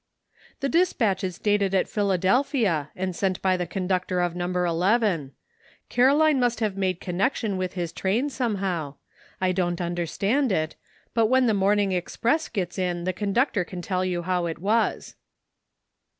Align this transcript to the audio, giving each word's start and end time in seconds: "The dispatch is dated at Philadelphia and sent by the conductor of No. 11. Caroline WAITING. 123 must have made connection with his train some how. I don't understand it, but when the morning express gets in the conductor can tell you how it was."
"The 0.61 0.67
dispatch 0.69 1.23
is 1.23 1.37
dated 1.37 1.75
at 1.75 1.87
Philadelphia 1.87 2.89
and 2.95 3.15
sent 3.15 3.39
by 3.39 3.55
the 3.55 3.67
conductor 3.67 4.19
of 4.19 4.35
No. 4.35 4.45
11. 4.47 5.31
Caroline 5.89 6.39
WAITING. 6.39 6.39
123 6.39 6.39
must 6.39 6.59
have 6.59 6.75
made 6.75 6.99
connection 6.99 7.55
with 7.55 7.73
his 7.73 7.93
train 7.93 8.27
some 8.31 8.55
how. 8.55 8.95
I 9.39 9.51
don't 9.51 9.79
understand 9.79 10.51
it, 10.51 10.75
but 11.13 11.27
when 11.27 11.45
the 11.45 11.53
morning 11.53 11.91
express 11.91 12.47
gets 12.49 12.79
in 12.79 13.03
the 13.03 13.13
conductor 13.13 13.63
can 13.63 13.83
tell 13.83 14.03
you 14.03 14.23
how 14.23 14.47
it 14.47 14.57
was." 14.57 15.13